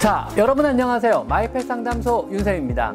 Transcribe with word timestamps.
자, 0.00 0.26
여러분 0.38 0.64
안녕하세요. 0.64 1.26
마이펫 1.28 1.66
상담소 1.66 2.30
윤쌤입니다. 2.32 2.94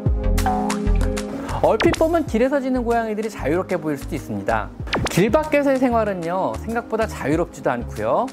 얼핏 1.61 1.91
보면 1.99 2.25
길에서 2.25 2.59
지는 2.59 2.83
고양이들이 2.83 3.29
자유롭게 3.29 3.77
보일 3.77 3.95
수도 3.95 4.15
있습니다. 4.15 4.69
길 5.11 5.29
밖에서의 5.29 5.77
생활은요, 5.77 6.53
생각보다 6.61 7.05
자유롭지도 7.05 7.69
않고요. 7.69 8.25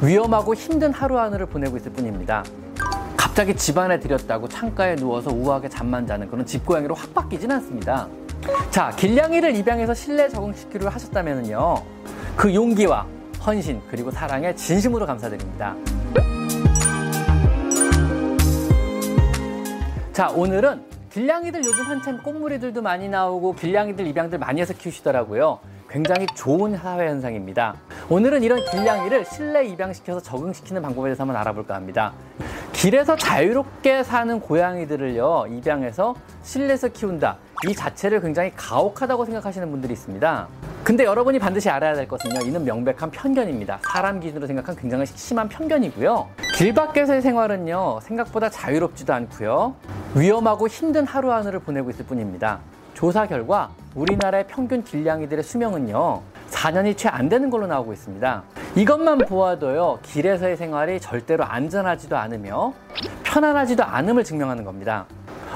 위험하고 0.00 0.54
힘든 0.54 0.92
하루 0.92 1.18
하루를 1.18 1.46
보내고 1.46 1.76
있을 1.76 1.92
뿐입니다. 1.92 2.44
갑자기 3.16 3.56
집안에 3.56 3.98
들였다고 3.98 4.48
창가에 4.48 4.94
누워서 4.94 5.32
우아하게 5.32 5.68
잠만 5.68 6.06
자는 6.06 6.30
그런 6.30 6.46
집고양이로 6.46 6.94
확 6.94 7.12
바뀌진 7.12 7.50
않습니다. 7.50 8.06
자, 8.70 8.90
길냥이를 8.90 9.56
입양해서 9.56 9.94
실내 9.94 10.28
적응시키려 10.28 10.88
하셨다면요. 10.88 11.74
그 12.36 12.54
용기와 12.54 13.04
헌신 13.44 13.82
그리고 13.90 14.12
사랑에 14.12 14.54
진심으로 14.54 15.06
감사드립니다. 15.06 15.74
자, 20.12 20.28
오늘은 20.28 20.84
길냥이들 21.10 21.64
요즘 21.64 21.84
한참 21.84 22.22
꽃무리들도 22.22 22.82
많이 22.82 23.08
나오고 23.08 23.54
길냥이들 23.54 24.06
입양들 24.06 24.38
많이 24.38 24.60
해서 24.60 24.74
키우시더라고요. 24.74 25.58
굉장히 25.88 26.26
좋은 26.34 26.76
사회 26.76 27.08
현상입니다. 27.08 27.76
오늘은 28.10 28.42
이런 28.42 28.62
길냥이를 28.70 29.24
실내 29.24 29.64
입양시켜서 29.64 30.20
적응시키는 30.20 30.82
방법에 30.82 31.08
대해서 31.08 31.22
한번 31.22 31.36
알아볼까 31.36 31.74
합니다. 31.74 32.12
길에서 32.74 33.16
자유롭게 33.16 34.02
사는 34.02 34.38
고양이들을요, 34.38 35.46
입양해서 35.48 36.14
실내에서 36.42 36.88
키운다. 36.88 37.38
이 37.68 37.74
자체를 37.74 38.20
굉장히 38.20 38.52
가혹하다고 38.54 39.24
생각하시는 39.24 39.70
분들이 39.70 39.94
있습니다. 39.94 40.48
근데 40.84 41.04
여러분이 41.04 41.38
반드시 41.38 41.70
알아야 41.70 41.94
될 41.94 42.08
것은요, 42.08 42.40
이는 42.44 42.64
명백한 42.64 43.10
편견입니다. 43.10 43.80
사람 43.82 44.20
기준으로 44.20 44.46
생각한 44.46 44.76
굉장히 44.76 45.06
심한 45.06 45.48
편견이고요. 45.48 46.28
길 46.56 46.74
밖에서의 46.74 47.22
생활은요, 47.22 48.00
생각보다 48.02 48.48
자유롭지도 48.50 49.12
않고요. 49.14 49.74
위험하고 50.14 50.68
힘든 50.68 51.06
하루하루를 51.06 51.60
보내고 51.60 51.90
있을 51.90 52.04
뿐입니다. 52.04 52.58
조사 52.92 53.26
결과 53.26 53.70
우리나라의 53.94 54.46
평균 54.46 54.84
길냥이들의 54.84 55.42
수명은요, 55.42 56.20
4년이 56.50 56.98
채 56.98 57.08
안 57.08 57.30
되는 57.30 57.48
걸로 57.48 57.66
나오고 57.66 57.94
있습니다. 57.94 58.42
이것만 58.76 59.18
보아도요, 59.26 60.00
길에서의 60.02 60.58
생활이 60.58 61.00
절대로 61.00 61.44
안전하지도 61.44 62.16
않으며 62.16 62.74
편안하지도 63.22 63.82
않음을 63.84 64.24
증명하는 64.24 64.64
겁니다. 64.64 65.06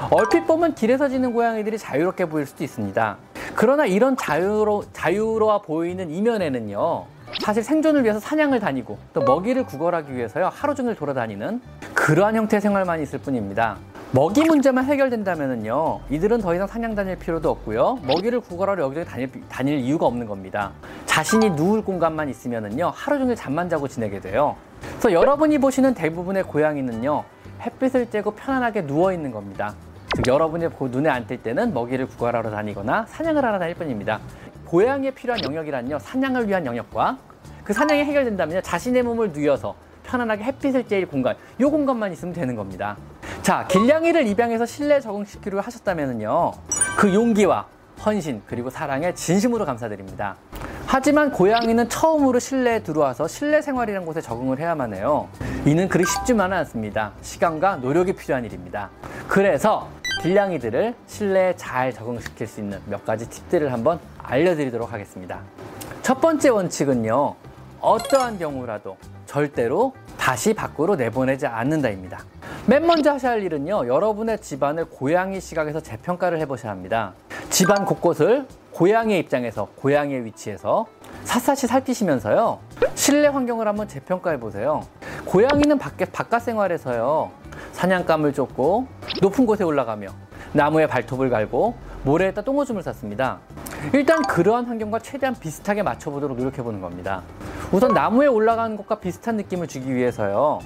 얼핏 0.09 0.47
보면 0.47 0.73
길에서 0.73 1.07
지는 1.07 1.33
고양이들이 1.33 1.77
자유롭게 1.77 2.25
보일 2.25 2.47
수도 2.47 2.63
있습니다. 2.63 3.17
그러나 3.55 3.85
이런 3.85 4.17
자유로, 4.17 4.85
자유로워 4.91 5.61
보이는 5.61 6.09
이면에는요, 6.09 7.05
사실 7.43 7.63
생존을 7.63 8.03
위해서 8.03 8.19
사냥을 8.19 8.59
다니고 8.59 8.97
또 9.13 9.21
먹이를 9.21 9.65
구걸하기 9.65 10.15
위해서요, 10.15 10.49
하루 10.51 10.73
종일 10.73 10.95
돌아다니는 10.95 11.61
그러한 11.93 12.35
형태의 12.35 12.61
생활만 12.61 13.01
있을 13.01 13.19
뿐입니다. 13.19 13.77
먹이 14.11 14.41
문제만 14.45 14.85
해결된다면요 14.85 15.99
이들은 16.09 16.39
더 16.39 16.55
이상 16.55 16.65
사냥 16.65 16.95
다닐 16.95 17.17
필요도 17.17 17.49
없고요. 17.49 17.99
먹이를 18.03 18.39
구걸하러 18.39 18.83
여기저기 18.83 19.05
다닐, 19.05 19.29
다닐 19.49 19.79
이유가 19.79 20.05
없는 20.05 20.27
겁니다. 20.27 20.71
자신이 21.05 21.49
누울 21.51 21.83
공간만 21.83 22.29
있으면은요 22.29 22.93
하루 22.95 23.17
종일 23.17 23.35
잠만 23.35 23.67
자고 23.67 23.87
지내게 23.87 24.21
돼요. 24.21 24.55
그래서 24.91 25.11
여러분이 25.11 25.57
보시는 25.57 25.93
대부분의 25.93 26.43
고양이는요 26.43 27.25
햇빛을 27.61 28.05
쬐고 28.05 28.35
편안하게 28.37 28.87
누워 28.87 29.11
있는 29.11 29.31
겁니다. 29.31 29.75
즉 30.15 30.25
여러분이 30.27 30.67
눈에 30.89 31.09
안뜰 31.09 31.43
때는 31.43 31.73
먹이를 31.73 32.07
구걸하러 32.07 32.49
다니거나 32.49 33.07
사냥을 33.09 33.43
하러 33.43 33.59
다닐 33.59 33.75
뿐입니다. 33.75 34.21
고양이에 34.65 35.11
필요한 35.11 35.43
영역이란요 35.43 35.99
사냥을 35.99 36.47
위한 36.47 36.65
영역과 36.65 37.17
그 37.65 37.73
사냥이 37.73 38.05
해결된다면 38.05 38.63
자신의 38.63 39.03
몸을 39.03 39.33
누여서 39.33 39.75
편안하게 40.03 40.45
햇빛을 40.45 40.85
쬐일 40.85 41.09
공간 41.09 41.35
이 41.59 41.63
공간만 41.65 42.13
있으면 42.13 42.33
되는 42.33 42.55
겁니다 42.55 42.95
자, 43.47 43.65
길냥이를 43.65 44.27
입양해서 44.27 44.65
실내 44.65 44.99
적응시키려 44.99 45.61
하셨다면요. 45.61 46.51
그 46.97 47.13
용기와 47.13 47.65
헌신 48.05 48.41
그리고 48.45 48.69
사랑에 48.69 49.13
진심으로 49.13 49.63
감사드립니다. 49.63 50.35
하지만 50.85 51.31
고양이는 51.31 51.87
처음으로 51.87 52.39
실내에 52.39 52.83
들어와서 52.83 53.25
실내 53.29 53.61
생활이라는 53.61 54.05
곳에 54.05 54.19
적응을 54.19 54.59
해야만 54.59 54.93
해요. 54.95 55.29
이는 55.65 55.87
그리 55.87 56.03
쉽지만은 56.03 56.57
않습니다. 56.57 57.13
시간과 57.21 57.77
노력이 57.77 58.17
필요한 58.17 58.43
일입니다. 58.43 58.89
그래서 59.29 59.87
길냥이들을 60.23 60.93
실내에 61.07 61.55
잘 61.55 61.93
적응시킬 61.93 62.47
수 62.47 62.59
있는 62.59 62.81
몇 62.85 63.05
가지 63.05 63.29
팁들을 63.29 63.71
한번 63.71 63.97
알려드리도록 64.23 64.91
하겠습니다. 64.91 65.39
첫 66.01 66.19
번째 66.19 66.49
원칙은요. 66.49 67.35
어떠한 67.79 68.39
경우라도 68.39 68.97
절대로 69.25 69.93
다시 70.17 70.53
밖으로 70.53 70.97
내보내지 70.97 71.47
않는다입니다. 71.47 72.25
맨 72.69 72.85
먼저 72.85 73.13
하셔야 73.13 73.31
할 73.31 73.43
일은요, 73.43 73.87
여러분의 73.87 74.41
집안을 74.41 74.89
고양이 74.89 75.39
시각에서 75.39 75.79
재평가를 75.79 76.37
해보셔야 76.41 76.69
합니다. 76.69 77.13
집안 77.49 77.85
곳곳을 77.85 78.45
고양이의 78.73 79.21
입장에서, 79.21 79.69
고양이의 79.77 80.25
위치에서 80.25 80.85
샅샅이 81.23 81.65
살피시면서요, 81.65 82.59
실내 82.93 83.27
환경을 83.27 83.65
한번 83.69 83.87
재평가해 83.87 84.41
보세요. 84.41 84.81
고양이는 85.23 85.77
밖에, 85.77 86.03
바깥 86.03 86.41
생활에서요, 86.41 87.31
사냥감을 87.71 88.33
쫓고 88.33 88.87
높은 89.21 89.45
곳에 89.45 89.63
올라가며 89.63 90.09
나무에 90.51 90.87
발톱을 90.87 91.29
갈고 91.29 91.73
모래에다 92.03 92.41
똥오줌을 92.41 92.83
쌌습니다. 92.83 93.39
일단 93.93 94.21
그러한 94.23 94.65
환경과 94.65 94.99
최대한 94.99 95.33
비슷하게 95.39 95.83
맞춰보도록 95.83 96.37
노력해보는 96.37 96.81
겁니다. 96.81 97.21
우선 97.71 97.93
나무에 97.93 98.27
올라가는 98.27 98.75
것과 98.75 98.99
비슷한 98.99 99.37
느낌을 99.37 99.67
주기 99.67 99.95
위해서요. 99.95 100.59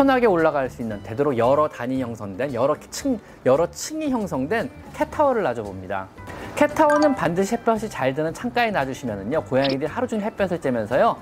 편하게 0.00 0.24
올라갈 0.24 0.70
수 0.70 0.80
있는 0.80 1.02
되도록 1.02 1.36
여러 1.36 1.68
단위 1.68 2.00
형성된 2.00 2.54
여러 2.54 2.74
층 2.90 3.20
여러 3.44 3.70
층이 3.70 4.08
형성된 4.08 4.70
캣타워를 4.94 5.42
놔줘 5.42 5.62
봅니다. 5.62 6.08
캣타워는 6.56 7.14
반드시 7.14 7.54
햇볕이 7.54 7.90
잘 7.90 8.14
드는 8.14 8.32
창가에 8.32 8.70
놔주시면은요 8.70 9.44
고양이들이 9.44 9.84
하루 9.84 10.08
종일 10.08 10.24
햇볕을 10.24 10.58
쬐면서요 10.58 11.16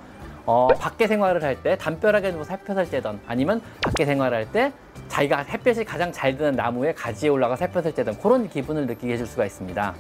어, 0.46 0.68
밖에 0.68 1.08
생활을 1.08 1.42
할 1.42 1.60
때 1.60 1.76
담벼락에 1.76 2.30
누워서 2.30 2.52
햇볕을 2.52 2.86
쬐던 2.86 3.18
아니면 3.26 3.60
밖에 3.82 4.04
생활을 4.04 4.38
할때 4.38 4.72
자기가 5.08 5.38
햇볕이 5.38 5.84
가장 5.84 6.12
잘 6.12 6.36
드는 6.36 6.52
나무에 6.52 6.94
가지에 6.94 7.30
올라가서 7.30 7.64
햇볕을 7.64 7.94
쬐던 7.94 8.22
그런 8.22 8.48
기분을 8.48 8.86
느끼게 8.86 9.14
해줄 9.14 9.26
수가 9.26 9.44
있습니다. 9.44 9.92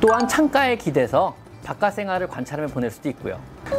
또한 0.00 0.26
창가에 0.26 0.76
기대서 0.76 1.36
바깥 1.62 1.92
생활을 1.92 2.26
관찰하며 2.26 2.68
보낼 2.72 2.90
수도 2.90 3.10
있고요. 3.10 3.38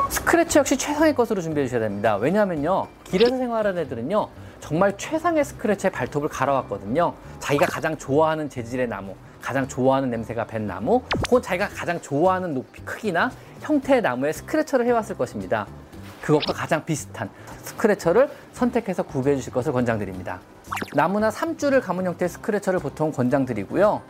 스크래치 0.09 0.57
역시 0.57 0.77
최상의 0.77 1.15
것으로 1.15 1.41
준비해 1.41 1.65
주셔야 1.67 1.81
됩니다. 1.81 2.15
왜냐하면요. 2.15 2.87
길에서 3.03 3.37
생활하는 3.37 3.81
애들은요. 3.83 4.27
정말 4.59 4.97
최상의 4.97 5.43
스크래치에 5.43 5.89
발톱을 5.89 6.29
갈아왔거든요. 6.29 7.13
자기가 7.39 7.65
가장 7.65 7.97
좋아하는 7.97 8.49
재질의 8.49 8.87
나무, 8.87 9.15
가장 9.41 9.67
좋아하는 9.67 10.09
냄새가 10.09 10.45
밴 10.45 10.67
나무, 10.67 11.01
혹은 11.27 11.41
자기가 11.41 11.69
가장 11.69 11.99
좋아하는 12.01 12.53
높이, 12.53 12.81
크기나 12.81 13.31
형태의 13.61 14.01
나무에 14.01 14.31
스크래처를 14.31 14.85
해왔을 14.85 15.17
것입니다. 15.17 15.65
그것과 16.21 16.53
가장 16.53 16.83
비슷한 16.85 17.29
스크래처를 17.63 18.29
선택해서 18.53 19.03
구비해 19.03 19.35
주실 19.35 19.53
것을 19.53 19.71
권장드립니다. 19.71 20.39
나무나 20.95 21.29
삼줄을 21.29 21.81
감은 21.81 22.05
형태의 22.05 22.29
스크래처를 22.29 22.79
보통 22.79 23.11
권장드리고요. 23.11 24.01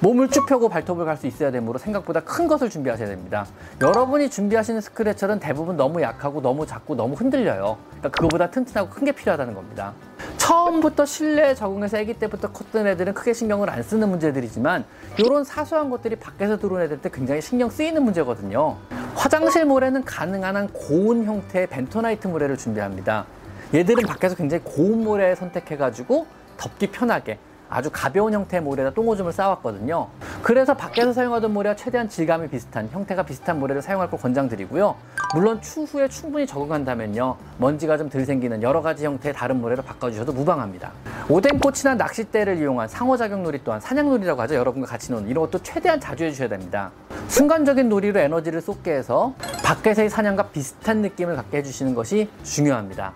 몸을 0.00 0.28
쭉 0.30 0.46
펴고 0.46 0.68
발톱을 0.68 1.04
갈 1.04 1.16
수 1.16 1.26
있어야 1.26 1.50
되므로 1.50 1.78
생각보다 1.78 2.20
큰 2.20 2.46
것을 2.48 2.70
준비하셔야 2.70 3.08
됩니다. 3.08 3.46
여러분이 3.82 4.30
준비하시는 4.30 4.80
스크래처는 4.80 5.40
대부분 5.40 5.76
너무 5.76 6.00
약하고 6.00 6.40
너무 6.40 6.66
작고 6.66 6.94
너무 6.94 7.14
흔들려요. 7.14 7.76
그러니까 7.90 8.08
그거보다 8.10 8.50
튼튼하고 8.50 8.88
큰 8.88 9.04
게 9.04 9.12
필요하다는 9.12 9.54
겁니다. 9.54 9.92
처음부터 10.38 11.04
실내에 11.04 11.54
적응해서 11.54 11.98
아기 11.98 12.14
때부터 12.14 12.50
컸던 12.50 12.86
애들은 12.86 13.12
크게 13.12 13.32
신경을 13.34 13.68
안 13.68 13.82
쓰는 13.82 14.08
문제들이지만 14.08 14.84
이런 15.18 15.44
사소한 15.44 15.90
것들이 15.90 16.16
밖에서 16.16 16.58
들어온 16.58 16.80
애들 16.82 17.00
때 17.02 17.10
굉장히 17.12 17.42
신경 17.42 17.68
쓰이는 17.68 18.02
문제거든요. 18.02 18.76
화장실 19.14 19.64
모래는 19.66 20.04
가능한 20.04 20.56
한 20.56 20.68
고운 20.68 21.24
형태의 21.24 21.66
벤토나이트 21.66 22.26
모래를 22.28 22.56
준비합니다. 22.56 23.26
얘들은 23.72 24.04
밖에서 24.04 24.34
굉장히 24.34 24.64
고운 24.64 25.04
모래 25.04 25.34
선택해가지고 25.34 26.26
덮기 26.56 26.88
편하게 26.88 27.38
아주 27.68 27.88
가벼운 27.92 28.32
형태의 28.32 28.60
모래에다 28.62 28.92
똥오줌을 28.94 29.32
쌓았거든요. 29.32 30.08
그래서 30.42 30.74
밖에서 30.74 31.12
사용하던 31.12 31.52
모래와 31.52 31.76
최대한 31.76 32.08
질감이 32.08 32.48
비슷한 32.48 32.88
형태가 32.90 33.22
비슷한 33.22 33.60
모래를 33.60 33.80
사용할 33.80 34.10
걸 34.10 34.18
권장드리고요. 34.18 34.96
물론 35.36 35.62
추후에 35.62 36.08
충분히 36.08 36.48
적응한다면요. 36.48 37.36
먼지가 37.58 37.96
좀 37.96 38.10
덜 38.10 38.24
생기는 38.24 38.60
여러 38.64 38.82
가지 38.82 39.04
형태의 39.06 39.32
다른 39.32 39.60
모래로 39.60 39.84
바꿔주셔도 39.84 40.32
무방합니다. 40.32 40.90
오뎅꽃이나 41.28 41.94
낚싯대를 41.94 42.58
이용한 42.58 42.88
상호작용 42.88 43.44
놀이 43.44 43.60
또한 43.62 43.78
사냥놀이라고 43.80 44.42
하죠. 44.42 44.56
여러분과 44.56 44.88
같이 44.88 45.12
노는 45.12 45.28
이런 45.28 45.44
것도 45.44 45.62
최대한 45.62 46.00
자주 46.00 46.24
해주셔야 46.24 46.48
됩니다. 46.48 46.90
순간적인 47.28 47.88
놀이로 47.88 48.18
에너지를 48.18 48.60
쏟게 48.60 48.92
해서 48.92 49.32
밖에서의 49.62 50.10
사냥과 50.10 50.48
비슷한 50.48 51.02
느낌을 51.02 51.36
갖게 51.36 51.58
해주시는 51.58 51.94
것이 51.94 52.28
중요합니다. 52.42 53.12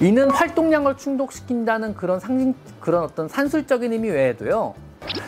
이는 0.00 0.30
활동량을 0.30 0.96
충족시킨다는 0.96 1.94
그런 1.94 2.18
상징, 2.18 2.54
그런 2.80 3.04
어떤 3.04 3.28
산술적인 3.28 3.92
의미 3.92 4.10
외에도요. 4.10 4.74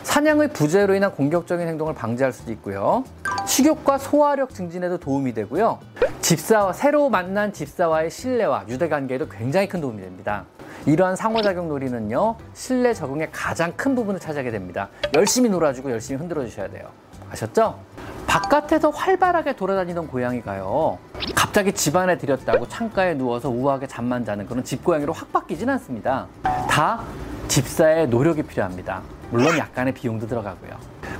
사냥의 0.03 0.49
부재로 0.53 0.95
인한 0.95 1.11
공격적인 1.11 1.67
행동을 1.67 1.93
방지할 1.93 2.33
수도 2.33 2.51
있고요. 2.53 3.03
식욕과 3.45 3.97
소화력 3.97 4.53
증진에도 4.53 4.97
도움이 4.97 5.33
되고요. 5.33 5.79
집사와 6.21 6.73
새로 6.73 7.09
만난 7.09 7.53
집사와의 7.53 8.09
신뢰와 8.09 8.65
유대 8.67 8.89
관계에도 8.89 9.29
굉장히 9.29 9.67
큰 9.67 9.81
도움이 9.81 10.01
됩니다. 10.01 10.45
이러한 10.85 11.15
상호작용 11.15 11.67
놀이는요 11.67 12.35
실내 12.53 12.93
적응의 12.93 13.29
가장 13.31 13.73
큰 13.75 13.95
부분을 13.95 14.19
차지하게 14.19 14.51
됩니다. 14.51 14.89
열심히 15.15 15.49
놀아주고 15.49 15.91
열심히 15.91 16.19
흔들어 16.19 16.43
주셔야 16.45 16.67
돼요. 16.69 16.89
아셨죠? 17.31 17.79
바깥에서 18.27 18.89
활발하게 18.89 19.55
돌아다니던 19.55 20.07
고양이가요 20.07 20.97
갑자기 21.33 21.71
집 21.71 21.95
안에 21.95 22.17
들였다고 22.17 22.67
창가에 22.67 23.15
누워서 23.15 23.49
우아하게 23.49 23.87
잠만 23.87 24.25
자는 24.25 24.45
그런 24.45 24.63
집고양이로 24.63 25.13
확 25.13 25.31
바뀌진 25.31 25.69
않습니다. 25.69 26.27
다 26.69 27.01
집사의 27.47 28.09
노력이 28.09 28.43
필요합니다. 28.43 29.01
물론 29.31 29.57
약간의 29.57 29.93
비용도 29.93 30.27
들어가고요. 30.27 30.71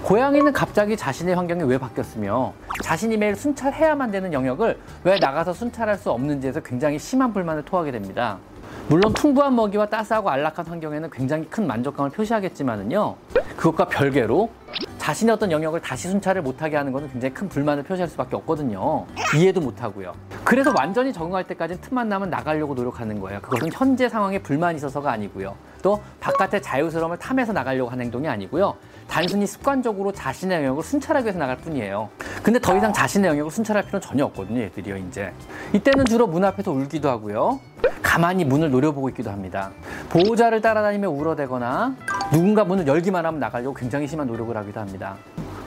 고양이는 0.04 0.54
갑자기 0.54 0.96
자신의 0.96 1.36
환경이 1.36 1.64
왜 1.64 1.78
바뀌었으며 1.78 2.54
자신이 2.84 3.18
매일 3.18 3.36
순찰해야만 3.36 4.12
되는 4.12 4.32
영역을 4.32 4.78
왜 5.04 5.18
나가서 5.18 5.54
순찰할 5.54 5.98
수 5.98 6.12
없는지에서 6.12 6.60
굉장히 6.60 7.00
심한 7.00 7.34
불만을 7.34 7.64
토하게 7.64 7.92
됩니다. 7.92 8.38
물론 8.88 9.14
풍부한 9.14 9.56
먹이와 9.56 9.88
따스하고 9.88 10.30
안락한 10.30 10.68
환경에는 10.68 11.10
굉장히 11.10 11.46
큰 11.50 11.66
만족감을 11.66 12.12
표시하겠지만은요. 12.12 13.16
그것과 13.58 13.86
별개로 13.86 14.52
자신의 15.06 15.36
어떤 15.36 15.52
영역을 15.52 15.82
다시 15.82 16.08
순찰을 16.08 16.42
못하게 16.42 16.78
하는 16.78 16.92
것은 16.92 17.12
굉장히 17.12 17.32
큰 17.32 17.48
불만을 17.48 17.84
표시할 17.84 18.10
수밖에 18.10 18.36
없거든요. 18.38 19.06
이해도 19.38 19.62
못하고요. 19.62 20.16
그래서 20.44 20.74
완전히 20.76 21.14
적응할 21.14 21.44
때까지는 21.44 21.80
틈만 21.80 22.10
나면 22.10 22.32
나가려고 22.32 22.74
노력하는 22.74 23.20
거예요. 23.22 23.40
그것은 23.42 23.70
현재 23.72 24.10
상황에 24.10 24.40
불만이 24.40 24.78
있어서가 24.78 25.12
아니고요. 25.12 25.56
또 25.84 26.02
바깥의 26.20 26.64
자유스러움을 26.64 27.20
탐해서 27.20 27.54
나가려고 27.54 27.92
하는 27.92 28.06
행동이 28.06 28.28
아니고요. 28.28 28.78
단순히 29.08 29.46
습관적으로 29.46 30.12
자신의 30.12 30.58
영역을 30.58 30.82
순찰하기 30.82 31.26
위해서 31.26 31.38
나갈 31.38 31.58
뿐이에요. 31.58 32.10
근데 32.42 32.58
더 32.58 32.76
이상 32.76 32.92
자신의 32.92 33.30
영역을 33.30 33.52
순찰할 33.52 33.84
필요는 33.84 34.02
전혀 34.02 34.26
없거든요, 34.26 34.60
얘들이요, 34.62 34.98
이제. 34.98 35.32
이때는 35.74 36.06
주로 36.06 36.26
문 36.26 36.44
앞에서 36.44 36.72
울기도 36.72 37.10
하고요. 37.10 37.60
가만히 38.02 38.44
문을 38.44 38.72
노려보고 38.72 39.10
있기도 39.10 39.30
합니다. 39.30 39.70
보호자를 40.10 40.62
따라다니며 40.62 41.10
울어대거나 41.10 41.96
누군가 42.32 42.64
문을 42.64 42.88
열기만 42.88 43.26
하면 43.26 43.40
나가려고 43.40 43.74
굉장히 43.74 44.08
심한 44.08 44.28
노력을 44.28 44.56
하기도 44.56 44.80
합니다. 44.80 45.16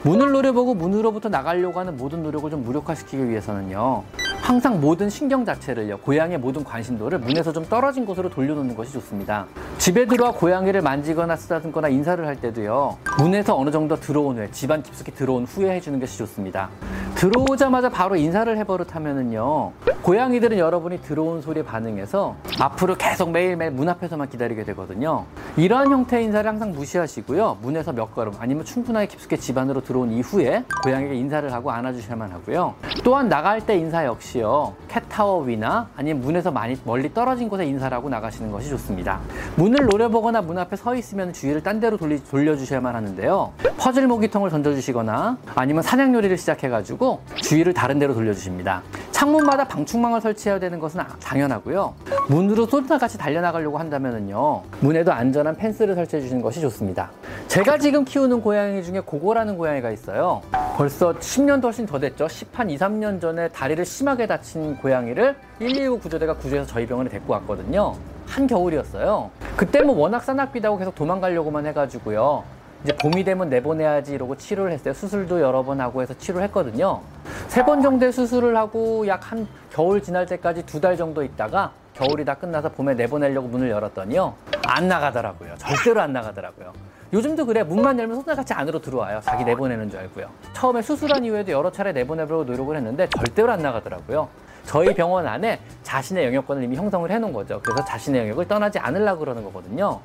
문을 0.03 0.31
노려보고 0.31 0.75
문으로부터 0.75 1.29
나가려고 1.29 1.79
하는 1.79 1.97
모든 1.97 2.23
노력을 2.23 2.49
좀 2.49 2.63
무력화시키기 2.63 3.29
위해서는요. 3.29 4.03
항상 4.41 4.79
모든 4.81 5.09
신경 5.09 5.45
자체를요, 5.45 5.99
고양이의 5.99 6.39
모든 6.39 6.63
관심도를 6.63 7.19
문에서 7.19 7.51
좀 7.51 7.65
떨어진 7.65 8.05
곳으로 8.05 8.29
돌려놓는 8.29 8.75
것이 8.75 8.93
좋습니다. 8.93 9.45
집에 9.77 10.07
들어와 10.07 10.31
고양이를 10.31 10.81
만지거나 10.81 11.35
쓰다듬거나 11.35 11.89
인사를 11.89 12.25
할 12.25 12.39
때도요, 12.39 12.97
문에서 13.19 13.55
어느 13.55 13.69
정도 13.69 13.95
들어온 13.95 14.37
후에, 14.37 14.49
집안 14.51 14.81
깊숙이 14.81 15.11
들어온 15.11 15.43
후에 15.45 15.75
해주는 15.75 15.99
것이 15.99 16.17
좋습니다. 16.17 16.69
들어오자마자 17.15 17.89
바로 17.89 18.15
인사를 18.15 18.57
해버릇하면은요, 18.57 19.71
고양이들은 20.01 20.57
여러분이 20.57 21.01
들어온 21.01 21.41
소리에 21.41 21.63
반응해서 21.63 22.35
앞으로 22.59 22.95
계속 22.95 23.31
매일매일 23.31 23.71
문 23.71 23.89
앞에서만 23.89 24.29
기다리게 24.29 24.63
되거든요. 24.65 25.25
이러한 25.57 25.91
형태의 25.91 26.25
인사를 26.25 26.49
항상 26.49 26.71
무시하시고요, 26.71 27.57
문에서 27.61 27.91
몇 27.91 28.15
걸음 28.15 28.33
아니면 28.39 28.63
충분하게 28.63 29.07
깊숙이 29.07 29.37
집 29.37 29.57
안으로 29.57 29.81
들어온 29.81 30.11
이후에 30.11 30.63
고양이에게 30.83 31.15
인사를 31.15 31.51
하고 31.51 31.71
안아주셔야만 31.71 32.31
하고요. 32.31 32.75
또한 33.03 33.27
나갈 33.27 33.65
때 33.65 33.77
인사 33.77 34.05
역시요, 34.05 34.73
캣타워 34.87 35.43
위나 35.43 35.89
아니면 35.97 36.21
문에서 36.21 36.51
많이 36.51 36.77
멀리 36.85 37.13
떨어진 37.13 37.49
곳에 37.49 37.65
인사를 37.65 37.95
하고 37.95 38.09
나가시는 38.09 38.51
것이 38.51 38.69
좋습니다. 38.69 39.19
문을 39.57 39.87
노려보거나 39.87 40.41
문 40.41 40.57
앞에 40.57 40.75
서 40.75 40.95
있으면 40.95 41.33
주위를 41.33 41.61
딴 41.63 41.79
데로 41.79 41.97
돌리, 41.97 42.23
돌려주셔야만 42.23 42.95
하는데요. 42.95 43.51
퍼즐 43.77 44.07
모기통을 44.07 44.49
던져주시거나 44.49 45.37
아니면 45.55 45.83
사냥 45.83 46.13
요리를 46.13 46.37
시작해가지고 46.37 46.98
주위를 47.41 47.73
다른 47.73 47.97
데로 47.99 48.13
돌려주십니다. 48.13 48.83
창문마다 49.11 49.65
방충망을 49.67 50.21
설치해야 50.21 50.59
되는 50.59 50.79
것은 50.79 51.01
당연하고요. 51.21 51.93
문으로 52.29 52.65
쏟아같이 52.65 53.17
달려나가려고 53.17 53.77
한다면요. 53.77 54.63
문에도 54.79 55.11
안전한 55.11 55.55
펜스를 55.55 55.95
설치해 55.95 56.21
주시는 56.21 56.41
것이 56.41 56.61
좋습니다. 56.61 57.11
제가 57.47 57.77
지금 57.77 58.05
키우는 58.05 58.41
고양이 58.41 58.83
중에 58.83 58.99
고고라는 59.01 59.57
고양이가 59.57 59.91
있어요. 59.91 60.41
벌써 60.77 61.13
10년도 61.13 61.63
훨씬 61.63 61.85
더 61.85 61.99
됐죠. 61.99 62.27
10한 62.27 62.69
2, 62.69 62.77
3년 62.77 63.19
전에 63.19 63.49
다리를 63.49 63.83
심하게 63.85 64.27
다친 64.27 64.77
고양이를 64.77 65.35
119 65.59 65.99
구조대가 65.99 66.35
구조해서 66.35 66.67
저희 66.67 66.85
병원에 66.85 67.09
데리고 67.09 67.33
왔거든요. 67.33 67.95
한겨울이었어요. 68.27 69.31
그때 69.57 69.81
뭐 69.81 69.97
워낙 69.97 70.23
싸납기다고 70.23 70.77
계속 70.77 70.95
도망가려고만 70.95 71.65
해가지고요. 71.65 72.43
이제 72.83 72.95
봄이 72.95 73.23
되면 73.23 73.49
내보내야지 73.49 74.13
이러고 74.13 74.37
치료를 74.37 74.71
했어요. 74.71 74.93
수술도 74.93 75.41
여러 75.41 75.63
번 75.63 75.81
하고 75.81 76.01
해서 76.01 76.13
치료를 76.13 76.43
했거든요. 76.47 77.01
세 77.47 77.63
번 77.65 77.81
정도의 77.81 78.11
수술을 78.13 78.55
하고 78.55 79.05
약 79.07 79.31
한 79.31 79.47
겨울 79.71 80.01
지날 80.01 80.25
때까지 80.25 80.65
두 80.65 80.79
달 80.79 80.95
정도 80.97 81.23
있다가 81.23 81.71
겨울이 81.93 82.23
다 82.23 82.35
끝나서 82.35 82.69
봄에 82.69 82.93
내보내려고 82.93 83.47
문을 83.49 83.69
열었더니요. 83.69 84.33
안 84.67 84.87
나가더라고요. 84.87 85.55
절대로 85.57 86.01
안 86.01 86.13
나가더라고요. 86.13 86.71
요즘도 87.11 87.45
그래. 87.47 87.63
문만 87.63 87.99
열면 87.99 88.21
손날같이 88.21 88.53
안으로 88.53 88.79
들어와요. 88.79 89.19
자기 89.23 89.43
내보내는 89.43 89.89
줄 89.89 89.99
알고요. 89.99 90.27
처음에 90.53 90.81
수술한 90.81 91.25
이후에도 91.25 91.51
여러 91.51 91.71
차례 91.71 91.91
내보내려고 91.91 92.45
노력을 92.45 92.73
했는데 92.75 93.07
절대로 93.17 93.51
안 93.51 93.59
나가더라고요. 93.61 94.29
저희 94.65 94.93
병원 94.93 95.25
안에 95.27 95.59
자신의 95.83 96.25
영역권을 96.27 96.63
이미 96.63 96.77
형성을 96.77 97.09
해놓은 97.09 97.33
거죠. 97.33 97.59
그래서 97.63 97.83
자신의 97.83 98.21
영역을 98.21 98.47
떠나지 98.47 98.77
않으려고 98.79 99.19
그러는 99.21 99.43
거거든요. 99.43 99.99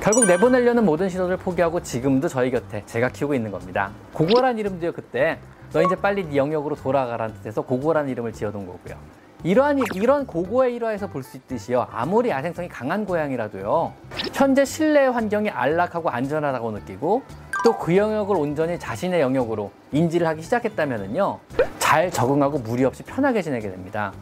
결국 0.00 0.26
내보내려는 0.26 0.84
모든 0.84 1.08
시도를 1.08 1.36
포기하고 1.36 1.82
지금도 1.82 2.28
저희 2.28 2.50
곁에 2.50 2.82
제가 2.86 3.08
키우고 3.10 3.34
있는 3.34 3.50
겁니다. 3.50 3.90
고고란 4.12 4.58
이름도요 4.58 4.92
그때 4.92 5.38
너 5.72 5.82
이제 5.82 5.96
빨리 5.96 6.24
네 6.28 6.36
영역으로 6.36 6.76
돌아가라는 6.76 7.34
뜻에서 7.36 7.62
고고란 7.62 8.08
이름을 8.08 8.32
지어둔 8.32 8.66
거고요. 8.66 8.96
이러한 9.44 9.80
이런 9.94 10.26
고고의 10.26 10.74
일화에서 10.76 11.08
볼 11.08 11.22
수 11.22 11.36
있듯이요. 11.36 11.86
아무리 11.92 12.30
야생성이 12.30 12.68
강한 12.68 13.04
고양이라도요. 13.04 13.92
현재 14.32 14.64
실내 14.64 15.06
환경이 15.06 15.50
안락하고 15.50 16.10
안전하다고 16.10 16.70
느끼고 16.72 17.22
또 17.64 17.72
그 17.76 17.96
영역을 17.96 18.36
온전히 18.36 18.78
자신의 18.78 19.20
영역으로 19.20 19.70
인지를 19.92 20.26
하기 20.28 20.42
시작했다면은요. 20.42 21.38
잘 21.78 22.10
적응하고 22.10 22.58
무리 22.58 22.84
없이 22.84 23.02
편하게 23.02 23.42
지내게 23.42 23.70
됩니다. 23.70 24.12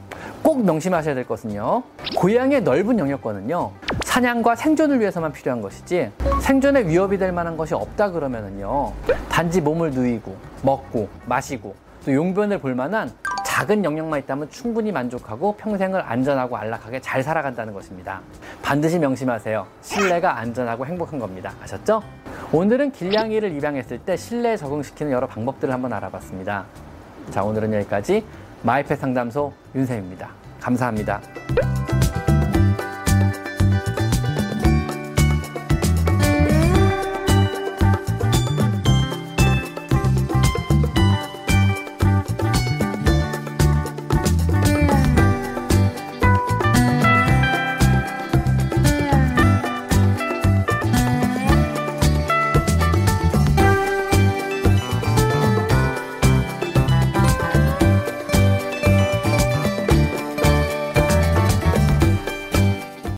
꼭 0.42 0.64
명심하셔야 0.64 1.14
될 1.14 1.26
것은요. 1.26 1.82
고양이의 2.16 2.62
넓은 2.62 2.98
영역권은요. 2.98 3.72
사냥과 4.04 4.56
생존을 4.56 5.00
위해서만 5.00 5.32
필요한 5.32 5.60
것이지 5.60 6.10
생존에 6.40 6.86
위협이 6.86 7.18
될 7.18 7.32
만한 7.32 7.56
것이 7.56 7.74
없다 7.74 8.10
그러면은요. 8.10 8.92
단지 9.28 9.60
몸을 9.60 9.90
누이고 9.90 10.36
먹고 10.62 11.08
마시고 11.26 11.74
또 12.04 12.12
용변을 12.12 12.58
볼 12.58 12.74
만한 12.74 13.10
작은 13.44 13.84
영역만 13.84 14.20
있다면 14.20 14.50
충분히 14.50 14.92
만족하고 14.92 15.56
평생을 15.56 16.02
안전하고 16.02 16.56
안락하게 16.56 17.00
잘 17.00 17.22
살아간다는 17.22 17.72
것입니다. 17.72 18.20
반드시 18.62 18.98
명심하세요. 18.98 19.66
실내가 19.80 20.38
안전하고 20.38 20.84
행복한 20.84 21.18
겁니다. 21.18 21.52
아셨죠? 21.62 22.02
오늘은 22.52 22.92
길냥이를 22.92 23.56
입양했을 23.56 23.98
때 23.98 24.16
실내에 24.16 24.56
적응시키는 24.56 25.10
여러 25.10 25.26
방법들을 25.26 25.72
한번 25.72 25.92
알아봤습니다. 25.94 26.64
자, 27.30 27.42
오늘은 27.42 27.72
여기까지 27.74 28.24
마이펫 28.62 28.98
상담소 28.98 29.52
윤쌤입니다. 29.74 30.28
감사합니다. 30.60 31.20